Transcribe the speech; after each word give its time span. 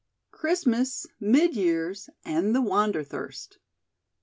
CHRISTMAS 0.31 1.05
MID 1.19 1.55
YEARS 1.55 2.09
AND 2.25 2.55
THE 2.55 2.61
WANDERTHIRST. 2.63 3.59